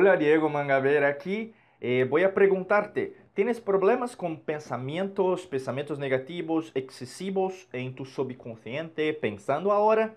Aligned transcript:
Hola 0.00 0.16
Diego 0.16 0.48
Mangabeira 0.48 1.08
aqui. 1.08 1.52
Eh, 1.78 2.06
voy 2.08 2.22
a 2.22 2.32
preguntarte, 2.32 3.18
¿tienes 3.34 3.60
problemas 3.60 4.16
con 4.16 4.40
pensamientos, 4.40 5.46
pensamientos 5.46 5.98
negativos 5.98 6.72
excesivos 6.74 7.68
en 7.74 7.94
tu 7.94 8.06
subconsciente 8.06 9.12
pensando 9.12 9.72
ahora? 9.72 10.14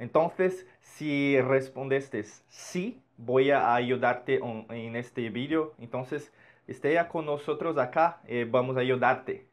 Entonces, 0.00 0.66
si 0.80 1.40
respondeste 1.40 2.24
sí, 2.48 3.00
voy 3.16 3.52
a 3.52 3.72
ayudarte 3.76 4.40
on- 4.40 4.66
en 4.70 4.96
este 4.96 5.30
vídeo. 5.30 5.74
Entonces, 5.78 6.32
esté 6.66 6.98
con 7.08 7.24
nosotros 7.24 7.78
acá 7.78 8.22
y 8.26 8.42
vamos 8.42 8.76
a 8.76 8.80
ayudarte. 8.80 9.46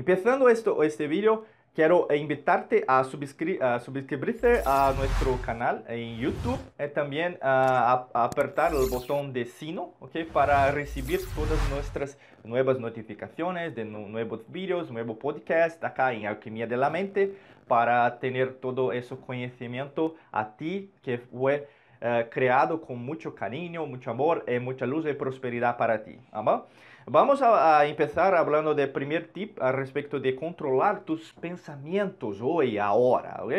Empezando 0.00 0.48
esto, 0.48 0.82
este 0.82 1.06
vídeo, 1.08 1.44
quiero 1.74 2.08
invitarte 2.16 2.86
a, 2.88 3.00
a 3.00 3.04
suscribirte 3.04 4.62
a 4.64 4.94
nuestro 4.96 5.38
canal 5.44 5.84
en 5.88 6.16
YouTube 6.16 6.58
y 6.82 6.88
también 6.88 7.36
a, 7.42 8.06
a 8.14 8.24
apertar 8.24 8.72
el 8.72 8.88
botón 8.88 9.34
de 9.34 9.44
sino, 9.44 9.92
¿ok? 10.00 10.20
Para 10.32 10.70
recibir 10.70 11.20
todas 11.34 11.58
nuestras 11.68 12.18
nuevas 12.44 12.80
notificaciones 12.80 13.74
de 13.74 13.84
nu- 13.84 14.08
nuevos 14.08 14.40
vídeos, 14.48 14.90
nuevo 14.90 15.18
podcast 15.18 15.84
acá 15.84 16.14
en 16.14 16.24
Alquimia 16.24 16.66
de 16.66 16.78
la 16.78 16.88
Mente, 16.88 17.34
para 17.68 18.18
tener 18.20 18.54
todo 18.54 18.92
ese 18.92 19.14
conocimiento 19.18 20.14
a 20.32 20.56
ti 20.56 20.90
que 21.02 21.18
fue 21.18 21.68
eh, 22.00 22.26
creado 22.30 22.80
con 22.80 23.04
mucho 23.04 23.34
cariño, 23.34 23.84
mucho 23.84 24.10
amor 24.10 24.46
y 24.48 24.58
mucha 24.60 24.86
luz 24.86 25.04
y 25.04 25.12
prosperidad 25.12 25.76
para 25.76 26.02
ti. 26.02 26.18
¿va? 26.32 26.64
Vamos 27.06 27.42
a, 27.42 27.78
a 27.80 27.86
empezar 27.86 28.34
hablando 28.34 28.74
del 28.74 28.90
primer 28.90 29.28
tip 29.28 29.60
a 29.60 29.72
respecto 29.72 30.20
de 30.20 30.36
controlar 30.36 31.00
tus 31.00 31.32
pensamientos 31.32 32.38
hoy, 32.42 32.78
ahora. 32.78 33.40
¿ok? 33.42 33.52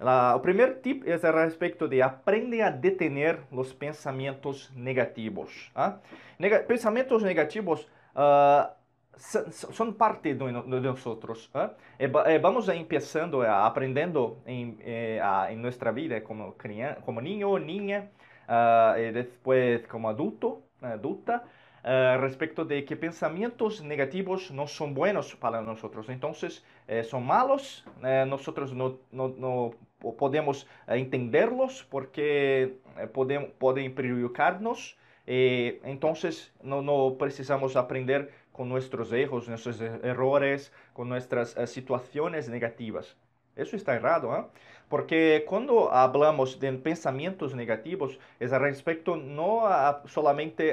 La- 0.00 0.32
el 0.34 0.40
primer 0.40 0.80
tip 0.80 1.06
es 1.06 1.24
a 1.24 1.32
respecto 1.32 1.88
de 1.88 2.02
aprender 2.02 2.62
a 2.62 2.70
detener 2.70 3.40
los 3.50 3.74
pensamientos 3.74 4.72
negativos. 4.74 5.70
¿ah? 5.74 5.98
Nega- 6.38 6.64
pensamientos 6.66 7.22
negativos 7.22 7.88
ah, 8.14 8.74
son, 9.16 9.52
son 9.52 9.94
parte 9.94 10.34
de, 10.34 10.44
de 10.52 10.80
nosotros. 10.80 11.50
¿ah? 11.54 11.72
Eh, 11.98 12.10
eh, 12.26 12.38
vamos 12.42 12.68
empezando, 12.68 13.42
a 13.42 13.66
aprendendo 13.66 14.38
en, 14.46 14.78
eh, 14.80 15.20
a- 15.22 15.50
en 15.50 15.60
nuestra 15.60 15.90
vida 15.92 16.22
como, 16.22 16.56
crian- 16.56 16.96
como 17.04 17.20
niño, 17.20 17.58
niña, 17.58 18.10
ah, 18.48 18.94
y 18.98 19.10
después 19.12 19.86
como 19.88 20.08
adulto, 20.08 20.62
adulta, 20.82 21.44
eh, 21.86 22.16
respecto 22.20 22.64
de 22.64 22.84
que 22.84 22.96
pensamientos 22.96 23.82
negativos 23.82 24.50
no 24.50 24.66
son 24.66 24.92
buenos 24.94 25.36
para 25.36 25.62
nosotros. 25.62 26.08
Entonces, 26.08 26.64
eh, 26.88 27.04
son 27.04 27.24
malos, 27.24 27.84
eh, 28.04 28.24
nosotros 28.28 28.72
no, 28.74 28.98
no- 29.12 29.28
no 29.38 29.70
po- 30.00 30.16
podemos 30.16 30.66
entenderlos 30.88 31.84
porque 31.88 32.78
eh, 32.98 33.06
podem, 33.06 33.50
pueden 33.58 33.94
perjudicarnos. 33.94 34.96
entonces, 35.28 36.52
no, 36.62 36.82
no 36.82 37.16
precisamos 37.18 37.74
aprender 37.76 38.30
con 38.52 38.68
nuestros 38.68 39.12
erros, 39.12 39.48
nuestros 39.48 39.80
er- 39.80 40.00
errores, 40.04 40.72
con 40.92 41.08
nuestras 41.08 41.56
situaciones 41.70 42.48
negativas. 42.48 43.16
Eso 43.56 43.74
está 43.76 43.94
errado, 43.94 44.32
¿ah? 44.32 44.48
Porque 44.88 45.44
cuando 45.48 45.90
hablamos 45.92 46.60
de 46.60 46.72
pensamientos 46.74 47.54
negativos, 47.54 48.18
es 48.38 48.52
a 48.52 48.58
respecto, 48.58 49.16
no 49.16 49.66
a- 49.66 50.02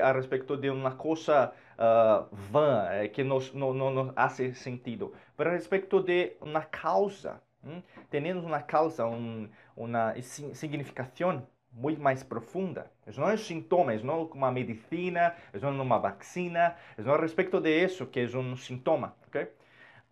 a 0.04 0.14
respecto 0.14 0.58
de 0.58 0.70
una 0.70 0.98
cosa 0.98 1.54
ah, 1.80 2.28
vã, 2.52 3.02
eh, 3.04 3.12
que 3.12 3.24
nos, 3.24 3.56
no, 3.56 3.74
no 3.74 3.90
nos 3.90 4.14
hace 4.16 4.54
sentido, 4.54 5.12
pero 5.36 5.50
a 5.50 5.54
respecto 5.54 6.02
de 6.02 6.38
una 6.42 6.66
causa. 6.70 7.42
¿m? 7.64 7.82
Tenemos 8.10 8.44
una 8.46 8.64
causa, 8.66 9.06
un- 9.06 9.50
una 9.76 10.14
si- 10.22 10.54
significación 10.54 11.46
muy 11.72 11.96
más 11.98 12.24
profunda. 12.24 12.86
Eso 13.08 13.22
no 13.22 13.32
es 13.32 13.42
sintoma, 13.44 13.94
es 13.96 14.04
no 14.04 14.30
uma 14.34 14.52
medicina, 14.52 15.34
es 15.54 15.64
no 15.64 15.70
uma 15.82 15.98
vacina, 15.98 16.76
es 16.98 17.06
no 17.06 17.14
a 17.14 17.18
respecto 17.18 17.60
de 17.60 17.84
eso 17.84 18.12
que 18.12 18.24
es 18.24 18.36
un 18.36 18.56
síntoma, 18.58 19.16
¿ok? 19.28 19.38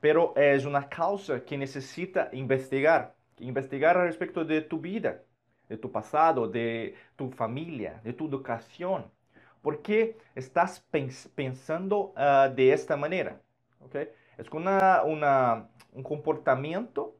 Pero 0.01 0.33
es 0.37 0.65
una 0.65 0.89
causa 0.89 1.45
que 1.45 1.57
necesita 1.57 2.29
investigar, 2.33 3.15
investigar 3.39 3.97
respecto 3.97 4.45
de 4.45 4.61
tu 4.63 4.79
vida, 4.81 5.23
de 5.69 5.77
tu 5.77 5.91
pasado, 5.91 6.47
de 6.49 6.95
tu 7.17 7.31
familia, 7.31 8.01
de 8.03 8.13
tu 8.13 8.27
educación. 8.27 9.11
¿Por 9.61 9.81
qué 9.83 10.17
estás 10.35 10.85
pens- 10.91 11.29
pensando 11.35 12.13
ah, 12.17 12.51
de 12.53 12.73
esta 12.73 12.97
manera? 12.97 13.41
¿ok? 13.81 13.95
Es 14.37 14.49
una, 14.51 15.03
una- 15.03 15.69
un 15.93 16.03
comportamiento 16.03 17.17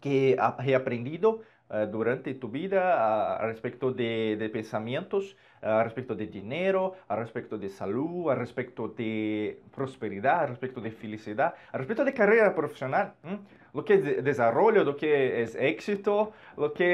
que 0.00 0.36
has 0.40 0.54
aprendido 0.74 1.42
eh, 1.70 1.86
durante 1.90 2.34
tu 2.34 2.48
vida 2.48 3.36
a 3.36 3.46
respecto 3.46 3.92
de, 3.92 4.36
de 4.38 4.48
pensamientos, 4.48 5.36
a 5.60 5.82
respecto 5.82 6.14
de 6.14 6.26
dinero, 6.26 6.94
respecto 7.08 7.58
de 7.58 7.68
salud, 7.68 8.32
respecto 8.34 8.88
de 8.88 9.60
prosperidad, 9.74 10.48
respecto 10.48 10.80
de 10.80 10.90
felicidad, 10.90 11.54
respecto 11.72 12.04
de 12.04 12.14
carrera 12.14 12.54
profesional. 12.54 13.14
¿m? 13.24 13.40
Lo 13.74 13.84
que 13.84 13.94
es 13.94 14.04
de- 14.04 14.22
desarrollo, 14.22 14.84
lo 14.84 14.96
que 14.96 15.42
es 15.42 15.54
éxito, 15.56 16.32
lo 16.56 16.72
que 16.72 16.86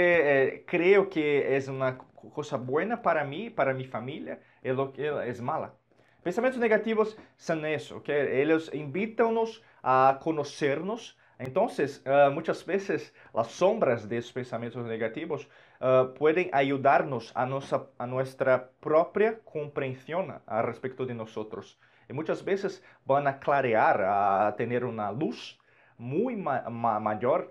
eh, 0.46 0.64
creo 0.66 1.08
que 1.08 1.56
es 1.56 1.68
una 1.68 1.98
cosa 1.98 2.56
buena 2.56 3.02
para 3.02 3.24
mí, 3.24 3.50
para 3.50 3.74
mi 3.74 3.84
familia, 3.84 4.40
y 4.62 4.68
lo 4.70 4.92
que 4.92 5.10
es 5.28 5.40
mala. 5.40 5.74
Pensamientos 6.22 6.60
negativos 6.60 7.18
son 7.36 7.66
eso, 7.66 8.02
que 8.02 8.42
ellos 8.42 8.70
invitan-nos 8.72 9.62
a 9.82 10.18
conocernos. 10.22 11.18
Entonces, 11.38 12.02
eh, 12.04 12.30
muchas 12.32 12.64
veces 12.66 13.14
las 13.34 13.48
sombras 13.48 14.08
de 14.08 14.18
esos 14.18 14.32
pensamientos 14.32 14.84
negativos 14.86 15.48
eh, 15.80 16.08
pueden 16.18 16.50
ayudarnos 16.52 17.32
a, 17.34 17.46
nosa- 17.46 17.88
a 17.98 18.06
nuestra 18.06 18.70
propia 18.80 19.40
comprensión 19.44 20.40
a 20.46 20.62
respecto 20.62 21.06
de 21.06 21.14
nosotros. 21.14 21.78
Y 22.08 22.12
muchas 22.12 22.44
veces 22.44 22.82
van 23.04 23.26
a 23.26 23.38
clarear, 23.40 24.02
a 24.02 24.54
tener 24.56 24.84
una 24.84 25.10
luz 25.12 25.58
muy 25.98 26.36
ma- 26.36 26.68
ma- 26.70 26.98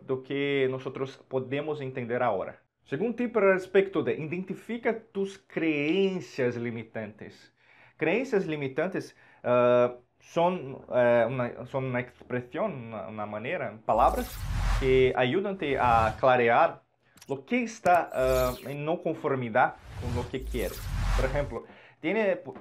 do 0.02 0.24
que 0.24 0.68
nosotros 0.70 1.18
podemos 1.28 1.82
entender 1.82 2.22
ahora. 2.24 2.62
Segundo 2.86 3.16
tip 3.16 3.36
a 3.38 3.40
respecto 3.42 4.04
de 4.04 4.14
identifica 4.16 4.92
tus 5.12 5.38
creencias 5.48 6.56
limitantes. 6.58 7.54
Creencias 7.98 8.46
limitantes 8.46 9.16
ah, 9.44 9.96
son, 10.32 10.80
eh, 10.94 11.26
una, 11.28 11.66
son 11.68 11.86
una 11.86 12.00
expresión, 12.00 12.94
una, 12.94 13.26
manera, 13.26 13.78
palabras 13.86 14.32
que 14.80 15.14
ayudan-te 15.16 15.78
a 15.80 16.16
clarear 16.20 16.82
lo 17.28 17.46
que 17.46 17.64
está 17.64 18.10
ah, 18.14 18.54
en 18.66 18.86
no 18.86 19.02
conformidad 19.02 19.76
con 20.02 20.16
lo 20.16 20.28
que 20.30 20.44
quieres. 20.44 20.82
Por 21.16 21.26
ejemplo, 21.26 21.66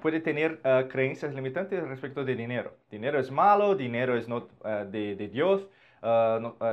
puede 0.00 0.21
tener 0.21 0.61
ah, 0.65 0.84
creencias 0.89 1.34
limitantes 1.34 1.83
respecto 1.89 2.25
de 2.25 2.37
dinero. 2.37 2.77
Dinero 2.91 3.19
es 3.19 3.31
malo, 3.31 3.75
dinero 3.77 4.17
es 4.17 4.29
no, 4.29 4.49
de, 4.91 5.17
de 5.17 5.29
Dios, 5.29 5.67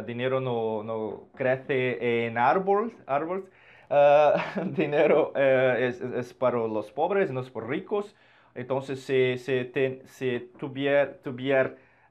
dinero 0.05 0.39
no, 0.41 0.83
no 0.83 1.29
crece 1.35 2.25
en 2.25 2.37
árboles, 2.37 2.93
árboles. 3.07 3.45
Dinero 4.77 5.33
eh, 5.35 5.87
es- 5.89 6.01
es 6.01 6.33
para 6.33 6.57
los 6.57 6.91
pobres, 6.91 7.31
no 7.31 7.41
es 7.41 7.49
para 7.49 7.65
ricos. 7.67 8.15
Entonces, 8.59 9.01
si, 9.01 9.37
si, 9.37 9.63
te- 9.65 10.01
si 10.05 10.51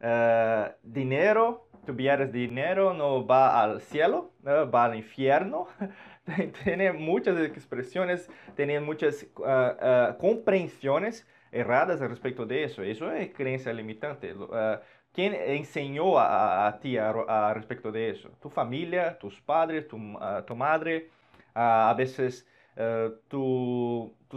eh, 0.00 0.72
dinero, 0.82 1.68
tuvieras 1.84 2.32
dinero, 2.32 2.94
no 2.94 3.26
va 3.26 3.62
al 3.62 3.80
cielo, 3.82 4.32
¿no? 4.42 4.70
va 4.70 4.84
al 4.86 4.96
infierno. 4.96 5.66
tiene 6.64 6.92
muchas 6.92 7.38
expresiones, 7.40 8.30
tiene 8.56 8.80
muchas 8.80 9.26
ah, 9.44 9.76
ah, 9.80 10.16
comprensiones 10.18 11.26
erradas 11.52 12.00
respecto 12.08 12.46
de 12.46 12.64
eso. 12.64 12.82
Eso 12.82 13.12
es 13.12 13.32
creencia 13.34 13.72
limitante. 13.72 14.34
¿Quién 15.12 15.34
enseñó 15.34 16.18
a, 16.18 16.78
ti 16.80 16.96
a, 16.96 17.10
respecto 17.54 17.90
de 17.92 18.10
eso? 18.10 18.30
Tu 18.40 18.48
familia, 18.50 19.18
tus 19.18 19.40
padres, 19.40 19.86
tu, 19.88 19.98
tu 20.46 20.54
madre, 20.56 21.10
ah, 21.54 21.90
a 21.90 21.94
veces 21.94 22.46
eh, 22.76 23.10
tu- 23.28 23.38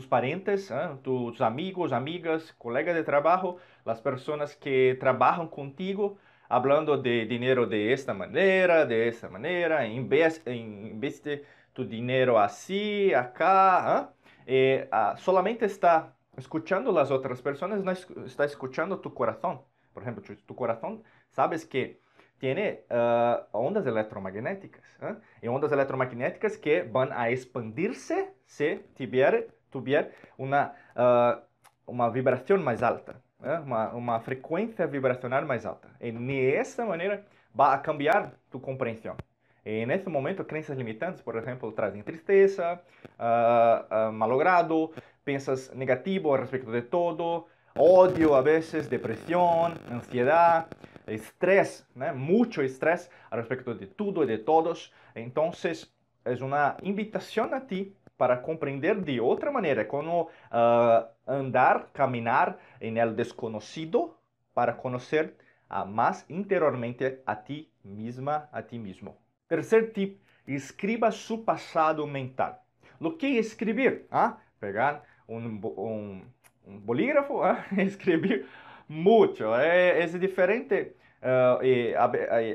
tus 0.01 0.07
parientes, 0.07 0.71
ah, 0.71 0.97
tus 1.03 1.41
amigos, 1.41 1.91
amigas, 1.93 2.53
colegas 2.57 2.95
de 2.95 3.03
trabajo, 3.03 3.57
las 3.85 4.01
personas 4.01 4.55
que 4.55 4.97
trabajan 4.99 5.47
contigo, 5.47 6.17
hablando 6.49 6.97
de 6.97 7.25
dinero 7.27 7.67
de 7.67 7.93
esta 7.93 8.13
manera, 8.13 8.85
de 8.85 9.07
esta 9.07 9.29
manera, 9.29 9.85
inves- 9.87 10.41
investe 10.51 11.43
tu 11.73 11.85
dinero 11.85 12.39
así, 12.39 13.13
acá, 13.13 13.97
ah, 13.97 14.13
eh, 14.47 14.87
ah, 14.91 15.15
solamente 15.17 15.65
está 15.65 16.15
escuchando 16.35 16.91
las 16.91 17.11
otras 17.11 17.41
personas, 17.41 17.83
no 17.83 17.91
es- 17.91 18.07
está 18.25 18.45
escuchando 18.45 18.99
tu 18.99 19.13
corazón. 19.13 19.61
Por 19.93 20.01
ejemplo, 20.03 20.23
tu, 20.23 20.35
tu 20.35 20.55
corazón, 20.55 21.03
sabes 21.29 21.65
que 21.65 22.01
tiene 22.39 22.85
ah, 22.89 23.47
ondas 23.51 23.85
electromagnéticas. 23.85 24.83
¿ah? 25.01 25.19
Y 25.41 25.47
ondas 25.47 25.71
electromagnéticas 25.71 26.57
que 26.57 26.81
van 26.83 27.11
a 27.13 27.29
expandirse 27.29 28.33
si 28.45 28.79
tiver, 28.95 29.60
tuvier 29.71 30.11
una, 30.37 30.73
ah, 30.95 31.39
uma 31.87 32.09
vibração 32.09 32.57
mais 32.59 32.83
alta, 32.83 33.15
né? 33.39 33.59
uma, 33.59 33.89
uma 33.93 34.19
frequência 34.19 34.85
vibracional 34.85 35.45
mais 35.45 35.65
alta. 35.65 35.89
E 35.99 36.11
dessa 36.11 36.85
maneira 36.85 37.25
va 37.53 37.73
a 37.73 37.77
cambiar 37.77 38.33
tu 38.49 38.59
comprensión. 38.59 39.15
En 39.63 39.91
ese 39.91 40.09
momento, 40.09 40.45
creencias 40.45 40.75
limitantes, 40.75 41.21
por 41.21 41.37
ejemplo, 41.37 41.71
trazem 41.71 42.01
tristeza, 42.01 42.81
uh, 43.19 44.09
uh, 44.09 44.11
malogrado, 44.11 44.91
pensas 45.23 45.71
negativo 45.75 46.35
respecto 46.35 46.71
de 46.71 46.81
todo, 46.81 47.47
odio 47.75 48.35
a 48.35 48.41
veces, 48.41 48.89
depresión, 48.89 49.79
ansiedad, 49.89 50.67
estrés, 51.05 51.87
¿no? 51.93 52.13
mucho 52.15 52.63
estrés 52.63 53.11
respecto 53.29 53.75
de 53.75 53.85
todo 53.85 54.23
y 54.23 54.27
de 54.27 54.39
todos. 54.39 54.91
Entonces, 55.13 55.93
es 56.25 56.41
una 56.41 56.77
invitación 56.81 57.53
a 57.53 57.67
ti 57.67 57.95
para 58.21 58.37
compreender 58.37 59.01
de 59.01 59.19
outra 59.19 59.51
maneira, 59.51 59.83
como 59.83 60.29
uh, 60.51 61.07
andar, 61.25 61.89
caminhar 61.91 62.55
em 62.79 62.99
el 62.99 63.15
desconhecido 63.15 64.15
para 64.53 64.73
conhecer 64.73 65.33
uh, 65.71 65.87
mais 65.87 66.23
interiormente 66.29 67.23
a 67.25 67.35
ti 67.35 67.67
mesma, 67.83 68.47
a 68.51 68.61
ti 68.61 68.77
mesmo. 68.77 69.17
Terceiro 69.47 69.91
tip, 69.91 70.21
escriba 70.45 71.11
su 71.11 71.43
passado 71.43 72.05
mental. 72.05 72.63
O 72.99 73.13
que 73.13 73.39
escrever? 73.39 74.05
Ah, 74.11 74.37
pegar 74.59 75.01
um, 75.27 75.59
um, 75.65 76.21
um 76.67 76.77
bolígrafo, 76.77 77.41
ah, 77.41 77.65
escrever 77.75 78.45
muito. 78.87 79.51
É, 79.55 79.99
é 79.99 80.05
diferente 80.05 80.93
Uh, 81.23 81.63
y 81.63 81.93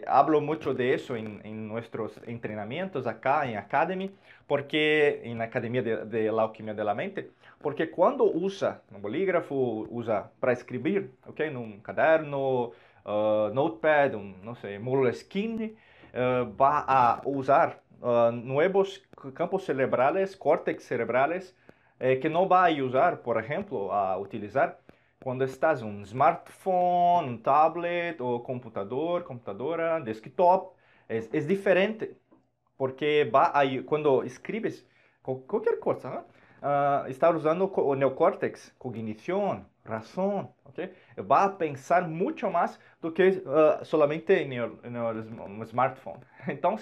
hablo 0.08 0.40
mucho 0.40 0.74
de 0.74 0.94
eso 0.94 1.14
en, 1.14 1.40
en, 1.44 1.68
nuestros 1.68 2.20
entrenamientos 2.26 3.06
acá 3.06 3.48
en 3.48 3.56
Academy, 3.56 4.10
porque 4.48 5.22
la 5.36 5.44
Academia 5.44 5.82
de, 5.82 6.04
de, 6.04 6.32
la 6.32 6.42
Alquimia 6.42 6.74
de 6.74 6.82
la 6.82 6.92
Mente, 6.92 7.30
porque 7.60 7.90
cuando 7.90 8.24
usa 8.24 8.82
un 8.90 9.00
bolígrafo, 9.00 9.86
usa 9.88 10.30
para 10.40 10.52
escribir, 10.52 11.12
ok, 11.28 11.40
en 11.40 11.56
un 11.56 11.80
caderno, 11.80 12.72
uh, 13.04 13.50
notepad, 13.52 14.12
no 14.12 14.56
sé, 14.56 14.80
Moleskine, 14.80 15.74
uh, 16.14 16.56
va 16.56 16.80
a 16.80 17.22
usar 17.24 17.82
nuevos 18.32 19.02
campos 19.34 19.64
cerebrales, 19.64 20.36
córtex 20.36 20.84
cerebrales, 20.84 21.56
eh, 21.98 22.18
que 22.20 22.28
no 22.28 22.46
va 22.48 22.66
a 22.66 22.70
usar, 22.70 23.22
por 23.22 23.42
ejemplo, 23.42 23.92
a 23.92 24.18
utilizar 24.18 24.78
quando 25.26 25.42
estás 25.42 25.82
um 25.82 26.02
smartphone, 26.02 27.30
um 27.30 27.36
tablet 27.36 28.22
ou 28.22 28.38
computador, 28.38 29.24
computadora, 29.24 30.00
desktop, 30.00 30.72
é, 31.08 31.16
é 31.18 31.40
diferente, 31.40 32.16
porque 32.78 33.28
aí, 33.52 33.82
quando 33.82 34.22
escreves 34.22 34.86
qualquer 35.24 35.80
coisa, 35.80 36.24
uh, 36.62 37.10
está 37.10 37.28
usando 37.30 37.68
o 37.76 37.94
neocórtex, 37.96 38.72
cognição, 38.78 39.66
razão, 39.84 40.54
ok? 40.64 40.92
Vai 41.16 41.56
pensar 41.56 42.06
muito 42.06 42.48
mais 42.48 42.78
do 43.00 43.10
que 43.10 43.26
uh, 43.28 43.84
solamente 43.84 44.32
no, 44.44 45.12
no, 45.12 45.48
no 45.48 45.64
smartphone. 45.64 46.20
Então, 46.46 46.76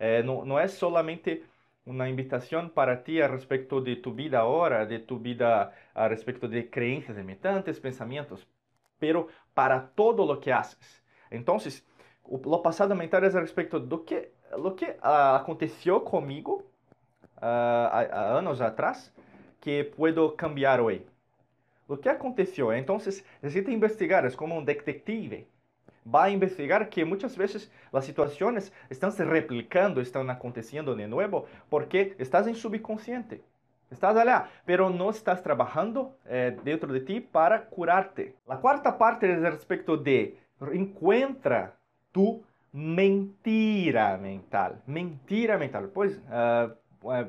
eh, 0.00 0.22
não, 0.22 0.46
não 0.46 0.58
é 0.58 0.66
solamente 0.66 1.44
una 1.84 2.08
invitación 2.08 2.70
para 2.70 3.02
ti 3.02 3.20
a 3.20 3.28
respecto 3.28 3.80
de 3.80 3.96
tu 3.96 4.14
vida 4.14 4.40
ahora, 4.40 4.86
de 4.86 4.98
tu 4.98 5.18
vida 5.18 5.74
a 5.94 6.08
respecto 6.08 6.48
de 6.48 6.70
creencias 6.70 7.16
limitantes, 7.16 7.80
pensamientos, 7.80 8.46
pero 8.98 9.28
para 9.54 9.88
todo 9.90 10.24
lo 10.26 10.38
que 10.40 10.52
haces. 10.52 11.02
Entonces, 11.30 11.84
lo 12.28 12.62
pasado 12.62 12.94
mental 12.94 13.24
es 13.24 13.34
respecto 13.34 13.80
de 13.80 13.88
lo 13.88 14.04
que, 14.04 14.32
lo 14.56 14.76
que 14.76 14.96
uh, 15.02 15.36
aconteció 15.36 16.04
conmigo 16.04 16.64
uh, 17.40 17.44
a, 17.44 18.38
anos 18.38 18.60
atrás 18.60 19.12
que 19.60 19.84
puedo 19.84 20.36
cambiar 20.36 20.80
hoy. 20.80 21.04
Lo 21.88 22.00
que 22.00 22.08
aconteció, 22.08 22.72
entonces 22.72 23.24
necesita 23.42 23.72
investigar, 23.72 24.24
es 24.24 24.36
como 24.36 24.56
un 24.56 24.64
detective 24.64 25.46
va 26.06 26.24
a 26.24 26.30
investigar 26.30 26.88
que 26.88 27.04
muchas 27.04 27.36
veces 27.36 27.70
las 27.92 28.04
situaciones 28.04 28.72
están 28.90 29.12
se 29.12 29.24
replicando, 29.24 30.00
están 30.00 30.30
aconteciendo 30.30 30.94
de 30.94 31.06
nuevo, 31.06 31.46
porque 31.68 32.14
estás 32.18 32.46
en 32.46 32.54
subconsciente. 32.54 33.42
Estás 33.90 34.16
allá, 34.16 34.48
pero 34.64 34.88
no 34.88 35.10
estás 35.10 35.42
trabajando 35.42 36.16
eh, 36.26 36.56
dentro 36.64 36.92
de 36.92 37.00
ti 37.00 37.20
para 37.20 37.66
curarte. 37.66 38.34
La 38.46 38.56
cuarta 38.56 38.96
parte 38.96 39.30
es 39.30 39.40
respecto 39.40 39.96
de 39.98 40.38
encuentra 40.72 41.74
tu 42.10 42.42
mentira 42.72 44.16
mental. 44.16 44.80
Mentira 44.86 45.58
mental. 45.58 45.90
Pues, 45.92 46.18
uh, 46.30 46.72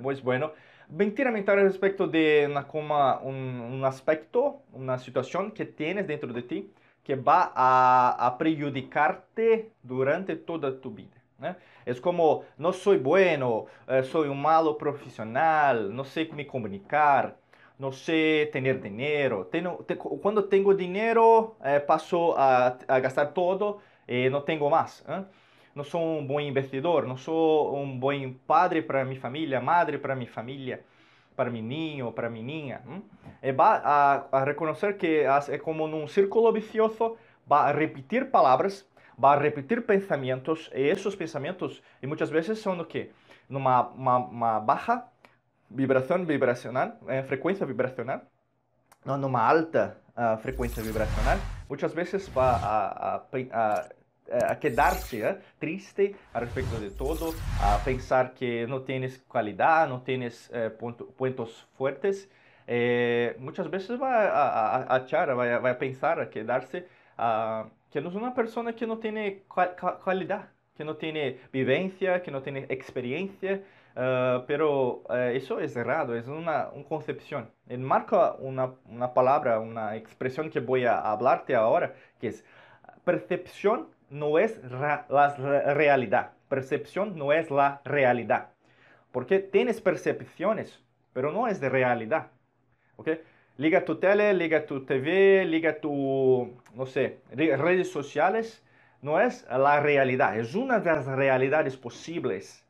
pues 0.02 0.24
bueno, 0.24 0.54
mentira 0.88 1.32
mental 1.32 1.60
es 1.60 1.66
respecto 1.66 2.08
de 2.08 2.48
una, 2.50 2.66
como 2.66 3.18
un, 3.24 3.36
un 3.36 3.84
aspecto, 3.84 4.62
una 4.72 4.98
situación 4.98 5.52
que 5.52 5.66
tienes 5.66 6.08
dentro 6.08 6.32
de 6.32 6.44
ti 6.44 6.72
que 7.04 7.16
va 7.16 7.52
a, 7.54 8.28
a 8.28 8.32
prejudicarte 8.32 9.72
durante 9.84 10.36
toda 10.38 10.72
tu 10.72 10.90
vida. 10.90 11.22
Né? 11.38 11.56
É 11.86 11.94
como, 11.96 12.46
não 12.58 12.72
sou 12.72 12.98
bueno, 12.98 13.68
eh, 13.88 14.04
sou 14.04 14.26
um 14.26 14.36
malo 14.36 14.76
profissional, 14.76 15.76
não 15.90 16.06
sei 16.06 16.32
me 16.32 16.46
comunicar, 16.46 17.36
não 17.78 17.92
sei 17.92 18.46
ter 18.46 18.80
dinheiro. 18.80 19.44
Tenho, 19.46 19.84
te, 19.84 19.96
quando 19.96 20.44
tenho 20.44 20.74
dinheiro, 20.74 21.56
eh, 21.62 21.80
passo 21.80 22.34
a, 22.38 22.78
a, 22.88 23.00
gastar 23.00 23.28
todo 23.28 23.82
e 24.08 24.30
não 24.30 24.42
tenho 24.42 24.70
mais. 24.70 25.04
Né? 25.06 25.26
Não 25.76 25.84
sou 25.84 26.02
um 26.02 26.26
bom 26.26 26.40
investidor, 26.40 27.06
não 27.06 27.18
sou 27.18 27.76
um 27.76 28.00
bom 28.00 28.34
padre 28.48 28.82
para 28.82 29.04
minha 29.04 29.20
família, 29.20 29.60
madre 29.60 29.98
para 29.98 30.16
minha 30.16 30.30
família 30.32 30.86
para 31.36 31.50
menino, 31.50 32.12
para 32.12 32.30
menina. 32.30 32.82
E 33.42 33.52
va 33.52 33.82
a, 33.84 34.28
a 34.32 34.44
reconocer 34.44 34.98
que 34.98 35.26
é 35.26 35.58
como 35.58 35.88
num 35.88 36.08
círculo 36.08 36.52
vicioso, 36.52 37.18
va 37.50 37.68
a 37.68 37.72
repetir 37.72 38.32
palavras, 38.32 38.86
va 39.18 39.34
a 39.34 39.38
repetir 39.38 39.86
pensamientos, 39.86 40.70
e 40.74 40.82
esses 40.82 41.16
pensamientos, 41.16 41.82
e 42.02 42.08
muitas 42.08 42.30
vezes 42.30 42.60
são 42.60 42.80
o 42.80 42.86
quê? 42.86 43.12
Numa 43.50 43.90
uma, 43.90 44.18
uma 44.18 44.60
baixa 44.60 45.04
vibração 45.70 46.24
vibracional, 46.26 46.98
eh, 47.08 47.24
frequência 47.24 47.66
vibracional, 47.66 48.22
não 49.06 49.18
numa 49.18 49.42
alta 49.42 49.98
uh, 50.16 50.38
frequência 50.38 50.82
vibracional, 50.82 51.38
muitas 51.68 51.94
vezes 51.94 52.28
vai 52.30 52.46
a, 52.46 52.56
a, 52.62 53.22
a 53.52 53.86
a 54.32 54.56
quedar-se 54.56 55.22
eh, 55.22 55.38
triste 55.60 56.16
a 56.34 56.40
respeito 56.40 56.80
de 56.80 56.92
todo, 56.92 57.34
a 57.62 57.78
pensar 57.84 58.34
que 58.34 58.66
não 58.68 58.82
tens 58.82 59.18
qualidade, 59.28 59.92
não 59.92 60.00
tens 60.00 60.50
eh, 60.54 60.70
ponto, 60.70 61.06
pontos 61.18 61.68
fortes. 61.78 62.30
Eh, 62.68 63.36
muitas 63.40 63.68
vezes 63.68 63.98
vai 63.98 64.28
a, 64.28 64.32
a, 64.32 64.96
achar, 64.96 65.34
vai, 65.36 65.60
vai 65.60 65.76
pensar, 65.76 66.20
a 66.20 66.26
quedar-se 66.26 66.84
que 67.92 68.02
não 68.02 68.12
é 68.12 68.16
uma 68.16 68.32
pessoa 68.32 68.74
que 68.74 68.86
não 68.86 68.98
tem 68.98 69.44
qualidade, 70.04 70.48
que 70.76 70.84
não 70.84 70.96
tem 70.96 71.38
vivência, 71.52 72.20
que 72.20 72.32
não 72.32 72.42
tem 72.42 72.66
experiência. 72.70 73.64
Uh, 73.94 74.44
pero 74.48 75.04
uh, 75.08 75.30
eso 75.36 75.60
es 75.60 75.76
errado, 75.76 76.16
es 76.16 76.28
una, 76.28 76.70
una 76.74 76.84
concepción. 76.86 77.52
Enmarca 77.70 78.34
una, 78.40 78.74
una 78.88 79.14
palabra, 79.14 79.60
una 79.60 79.96
expresión 79.96 80.50
que 80.50 80.60
voy 80.60 80.86
a 80.86 80.98
hablarte 81.00 81.54
ahora, 81.54 81.94
que 82.20 82.30
es 82.30 82.44
percepción 83.06 83.90
no 84.14 84.38
es 84.38 84.62
la 84.64 85.06
realidad. 85.74 86.32
Percepción 86.48 87.18
no 87.18 87.34
es 87.34 87.50
la 87.50 87.82
realidad. 87.84 88.50
Porque 89.12 89.40
tienes 89.40 89.82
percepciones, 89.82 90.80
pero 91.14 91.32
no 91.32 91.48
es 91.48 91.60
de 91.60 91.70
realidad. 91.70 92.28
¿Ok? 92.96 93.10
Liga 93.58 93.86
tu 93.86 93.96
tele, 94.00 94.34
liga 94.34 94.66
tu 94.66 94.86
TV, 94.86 95.46
liga 95.46 95.80
tu, 95.80 96.54
no 96.74 96.86
sé, 96.86 97.20
redes 97.32 97.92
sociales. 97.92 98.64
No 99.02 99.20
es 99.20 99.46
la 99.50 99.80
realidad, 99.82 100.40
es 100.40 100.56
una 100.56 100.80
de 100.80 100.92
las 100.92 101.06
realidades 101.06 101.76
posibles. 101.76 102.64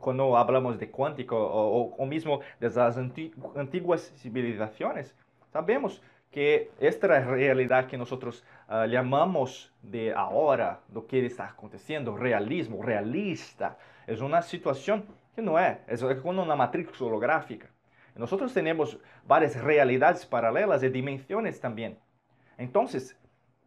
Cuando 0.00 0.36
hablamos 0.36 0.78
de 0.78 0.90
cuántico 0.90 1.36
o, 1.38 1.94
o 1.94 2.06
mismo 2.06 2.40
de 2.58 2.68
las 2.68 2.96
antiguas 2.96 4.12
civilizaciones, 4.16 5.14
sabemos 5.52 6.02
que 6.32 6.70
esta 6.80 7.06
realidad 7.06 7.86
que 7.86 7.98
nosotros 7.98 8.42
uh, 8.68 8.86
llamamos 8.86 9.70
de 9.82 10.14
ahora, 10.14 10.80
lo 10.92 11.06
que 11.06 11.24
está 11.26 11.46
aconteciendo, 11.46 12.16
realismo, 12.16 12.82
realista, 12.82 13.76
es 14.06 14.20
una 14.20 14.40
situación 14.40 15.04
que 15.36 15.42
no 15.42 15.58
es, 15.58 15.76
es 15.86 16.02
como 16.20 16.42
una 16.42 16.56
matriz 16.56 16.88
holográfica. 17.00 17.68
Nosotros 18.16 18.52
tenemos 18.52 18.98
varias 19.26 19.62
realidades 19.62 20.26
paralelas 20.26 20.82
y 20.82 20.88
dimensiones 20.88 21.60
también. 21.60 21.98
Entonces, 22.56 23.16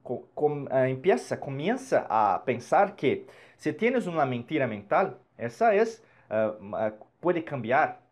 com, 0.01 0.23
com, 0.33 0.63
uh, 0.63 0.77
empieza, 0.85 1.39
comienza 1.39 2.07
a 2.09 2.43
pensar 2.45 2.95
que 2.95 3.27
si 3.57 3.73
tienes 3.73 4.07
una 4.07 4.25
mentira 4.25 4.65
mental, 4.65 5.19
esa 5.37 5.75
es, 5.75 6.03
uh, 6.31 6.91
puede 7.19 7.43
cambiar 7.43 8.04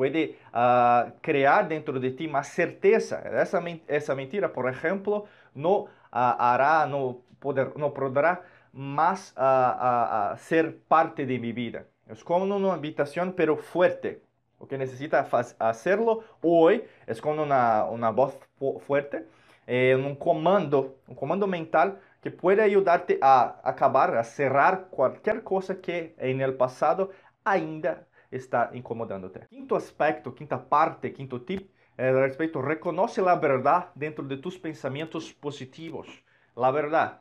puede 0.00 0.38
uh, 0.54 1.12
crear 1.20 1.68
dentro 1.68 2.00
de 2.00 2.10
ti 2.12 2.26
más 2.26 2.48
certeza. 2.48 3.20
Esa, 3.42 3.62
esa 3.86 4.14
mentira, 4.14 4.50
por 4.50 4.66
ejemplo, 4.66 5.26
no 5.54 5.80
uh, 5.80 5.88
hará, 6.10 6.86
no, 6.86 7.18
poder, 7.38 7.76
no 7.76 7.92
podrá 7.92 8.40
más 8.72 9.34
uh, 9.36 10.38
ser 10.38 10.78
parte 10.88 11.26
de 11.26 11.38
mi 11.38 11.52
vida. 11.52 11.84
Es 12.08 12.24
como 12.24 12.46
una 12.46 12.72
habitación, 12.72 13.34
pero 13.36 13.58
fuerte. 13.58 14.22
O 14.58 14.66
que 14.66 14.78
necesita 14.78 15.28
hacerlo 15.58 16.24
hoy 16.40 16.82
es 17.06 17.20
como 17.20 17.42
una, 17.42 17.84
una 17.84 18.08
voz 18.08 18.38
fuerte, 18.86 19.26
eh, 19.66 19.94
un 19.94 20.14
comando, 20.16 20.96
un 21.08 21.14
comando 21.14 21.46
mental 21.46 21.98
que 22.22 22.30
puede 22.30 22.62
ayudarte 22.62 23.18
a 23.20 23.60
acabar, 23.62 24.16
a 24.16 24.24
cerrar 24.24 24.86
cualquier 24.90 25.42
cosa 25.42 25.82
que 25.82 26.14
en 26.16 26.40
el 26.40 26.54
pasado 26.54 27.10
ainda 27.44 28.06
está 28.30 28.70
incomodándote. 28.72 29.46
Quinto 29.48 29.74
aspecto, 29.74 30.32
quinta 30.32 30.58
parte, 30.58 31.10
quinto 31.10 31.40
tip 31.40 31.70
é 31.96 32.12
respeito, 32.12 32.60
reconoce 32.60 33.20
a 33.20 33.34
verdade 33.34 33.86
dentro 33.94 34.24
de 34.26 34.38
tus 34.38 34.56
pensamentos 34.56 35.32
positivos. 35.32 36.22
La 36.56 36.70
verdade. 36.70 37.18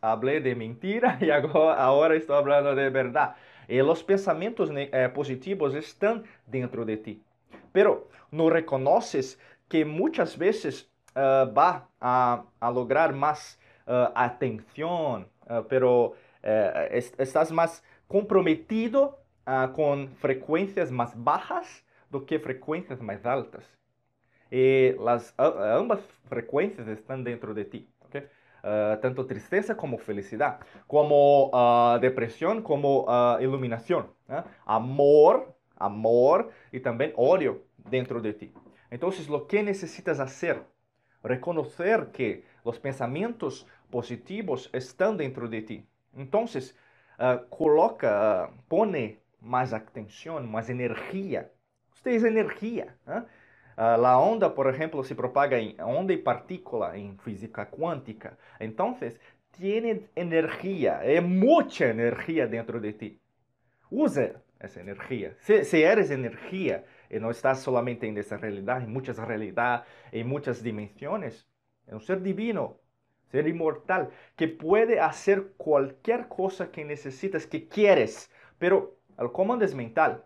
Hablé 0.00 0.40
de 0.40 0.54
mentira 0.54 1.18
e 1.22 1.30
agora, 1.30 1.80
agora 1.80 2.16
estou 2.16 2.42
falando 2.42 2.74
de 2.74 2.90
verdade. 2.90 3.34
E 3.68 3.80
os 3.82 4.02
pensamentos 4.02 4.70
eh, 4.70 5.08
positivos 5.08 5.74
estão 5.74 6.22
dentro 6.46 6.84
de 6.84 6.96
ti. 6.98 7.22
Pero 7.72 8.08
não 8.30 8.48
reconoces 8.48 9.38
que 9.68 9.84
muitas 9.84 10.34
vezes 10.34 10.82
uh, 11.16 11.50
va 11.52 11.88
a, 12.00 12.42
a 12.60 12.68
lograr 12.68 13.12
mais 13.12 13.58
uh, 13.86 14.12
atenção, 14.14 15.24
uh, 15.46 15.64
pero 15.68 16.14
uh, 16.42 17.18
estás 17.18 17.50
mais 17.50 17.82
comprometido 18.06 19.14
com 19.74 20.08
frequências 20.18 20.90
mais 20.90 21.14
baixas 21.14 21.84
do 22.10 22.20
que 22.20 22.38
frequências 22.38 23.00
mais 23.00 23.24
altas. 23.26 23.64
E 24.50 24.94
las, 24.98 25.34
ambas 25.38 26.00
frequências 26.28 26.86
estão 26.88 27.22
dentro 27.22 27.54
de 27.54 27.64
ti. 27.64 27.88
Okay? 28.02 28.28
tanto 29.00 29.24
tristeza 29.24 29.74
como 29.74 29.98
felicidade, 29.98 30.58
como 30.86 31.50
depressão, 32.00 32.62
como 32.62 33.06
iluminação, 33.40 34.10
amor, 34.64 35.52
amor 35.76 36.48
e 36.72 36.78
também 36.78 37.12
ódio 37.16 37.62
dentro 37.76 38.20
de 38.20 38.32
ti. 38.34 38.54
Então, 38.88 39.08
o 39.08 39.40
que 39.46 39.64
necessitas 39.64 40.18
fazer? 40.18 40.62
reconocer 41.22 42.10
que 42.12 42.44
los 42.64 42.78
pensamientos 42.78 43.66
positivos 43.90 44.70
están 44.72 45.16
dentro 45.16 45.48
de 45.48 45.62
ti. 45.62 45.86
Entonces, 46.16 46.76
uh, 47.18 47.48
coloca, 47.48 48.48
uh, 48.48 48.62
pone 48.68 49.21
más 49.42 49.72
atención, 49.72 50.50
más 50.50 50.70
energía. 50.70 51.50
Usted 51.92 52.12
es 52.12 52.24
energía. 52.24 52.96
Uh, 53.06 53.22
la 53.76 54.18
onda, 54.18 54.54
por 54.54 54.72
ejemplo, 54.72 55.02
se 55.04 55.14
propaga 55.14 55.58
en 55.58 55.80
onda 55.80 56.12
y 56.12 56.18
partícula 56.18 56.96
en 56.96 57.18
física 57.18 57.68
cuántica. 57.68 58.38
Entonces, 58.58 59.20
tiene 59.50 60.08
energía, 60.14 61.00
hay 61.00 61.20
mucha 61.20 61.88
energía 61.88 62.46
dentro 62.46 62.80
de 62.80 62.92
ti. 62.92 63.20
Use 63.90 64.34
essa 64.58 64.80
energia. 64.80 65.34
Se, 65.40 65.64
se 65.64 65.82
eres 65.82 66.10
energia 66.10 66.84
e 67.10 67.18
não 67.18 67.30
estás 67.30 67.58
solamente 67.58 68.06
em 68.06 68.16
essa 68.18 68.36
realidade, 68.36 68.86
em 68.86 68.88
muitas 68.88 69.18
realidades, 69.18 69.86
em 70.12 70.24
muitas 70.24 70.62
dimensões, 70.62 71.46
é 71.86 71.94
um 71.94 72.00
ser 72.00 72.20
divino, 72.20 72.78
ser 73.30 73.46
imortal, 73.46 74.10
que 74.36 74.46
pode 74.46 74.96
fazer 74.96 75.52
qualquer 75.58 76.28
coisa 76.28 76.66
que 76.66 76.84
necessitas, 76.84 77.44
que 77.44 77.60
quieres, 77.60 78.30
pero 78.58 78.96
el 79.22 79.32
comando 79.32 79.64
es 79.64 79.74
mental. 79.74 80.24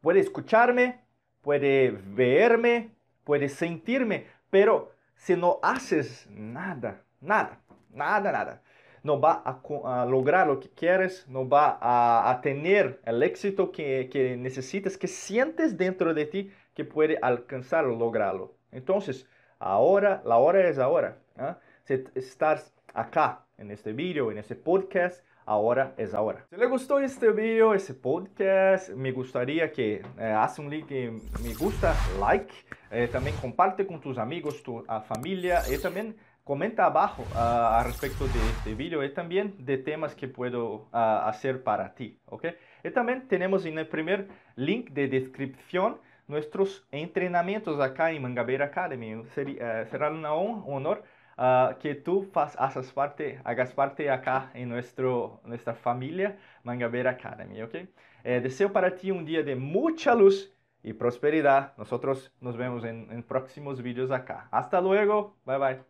Puede 0.00 0.20
escucharme, 0.20 1.04
puede 1.42 1.90
verme, 1.90 2.90
puede 3.24 3.48
sentirme, 3.48 4.26
pero 4.50 4.92
si 5.16 5.36
no 5.36 5.58
haces 5.62 6.26
nada, 6.30 7.02
nada, 7.20 7.60
nada, 7.90 8.32
nada, 8.32 8.62
no 9.02 9.20
va 9.20 9.42
a, 9.44 10.06
lograr 10.06 10.46
lo 10.46 10.58
que 10.60 10.70
quieres, 10.70 11.26
no 11.28 11.48
va 11.48 11.78
a, 11.80 12.40
tener 12.40 13.00
el 13.04 13.22
éxito 13.22 13.70
que, 13.70 14.36
necesitas, 14.38 14.96
que 14.96 15.08
sientes 15.08 15.76
dentro 15.76 16.14
de 16.14 16.26
ti 16.26 16.52
que 16.74 16.84
puede 16.84 17.18
alcanzar 17.20 17.84
o 17.84 17.96
lograrlo. 17.96 18.54
Entonces, 18.72 19.28
ahora, 19.58 20.22
la 20.24 20.38
hora 20.38 20.68
es 20.68 20.78
ahora. 20.78 21.18
¿eh? 21.38 21.54
Si 21.84 22.04
estás 22.14 22.74
acá 22.94 23.44
en 23.58 23.70
este 23.70 23.92
video, 23.92 24.32
en 24.32 24.38
este 24.38 24.56
podcast, 24.56 25.22
ahora 25.46 25.94
es 25.96 26.14
ahora. 26.14 26.46
Si 26.50 26.56
le 26.56 26.66
gustó 26.66 26.98
este 26.98 27.30
video, 27.30 27.74
este 27.74 27.94
podcast, 27.94 28.90
me 28.90 29.12
gustaría 29.12 29.70
que 29.70 30.02
eh, 30.18 30.46
un 30.58 30.70
link 30.70 30.90
me 30.90 31.54
gusta, 31.58 31.94
like, 32.20 32.52
eh, 32.90 33.08
también 33.10 33.36
comparte 33.36 33.86
con 33.86 34.00
tus 34.00 34.18
amigos, 34.18 34.62
tu 34.62 34.84
familia 35.08 35.60
y 35.72 35.78
también 35.78 36.16
comenta 36.44 36.84
abajo 36.84 37.24
uh, 37.34 37.38
a 37.38 37.84
respecto 37.84 38.26
de 38.26 38.38
este 38.50 38.74
vídeo 38.74 39.02
y 39.02 39.12
también 39.12 39.54
de 39.58 39.78
temas 39.78 40.14
que 40.14 40.28
puedo 40.28 40.74
uh, 40.74 40.88
hacer 40.92 41.62
para 41.62 41.94
ti, 41.94 42.18
¿ok? 42.26 42.46
Y 42.84 42.90
también 42.90 43.26
tenemos 43.28 43.64
en 43.64 43.78
el 43.78 43.88
primer 43.88 44.28
link 44.54 44.90
de 44.90 45.08
descripción 45.08 45.96
nuestros 46.26 46.86
entrenamientos 46.90 47.80
acá 47.80 48.10
en 48.10 48.22
Mangabeira 48.22 48.66
Academy. 48.66 49.14
Uh, 49.14 49.24
será 49.34 50.10
un 50.10 50.24
honor 50.26 51.02
que 51.80 51.94
tú 51.94 52.30
hagas 52.58 52.92
parte, 52.92 53.40
hagas 53.44 53.72
parte 53.72 54.10
acá 54.10 54.50
nuestro, 54.68 55.40
nuestra 55.44 55.74
familia 55.74 56.38
Mangabeira 56.62 57.10
Academy, 57.12 57.62
¿ok? 57.62 57.74
Eh, 58.24 58.40
para 58.72 58.94
ti 58.94 59.10
un 59.10 59.24
día 59.24 59.42
de 59.42 59.56
mucha 59.56 60.14
luz 60.14 60.52
y 60.82 60.92
prosperidad. 60.92 61.76
Nosotros 61.76 62.32
nos 62.40 62.56
vemos 62.56 62.84
en 63.10 63.22
próximos 63.22 63.82
vídeos 63.82 64.10
acá. 64.10 64.48
Hasta 64.50 64.80
luego. 64.80 65.36
Bye 65.44 65.58
bye. 65.58 65.80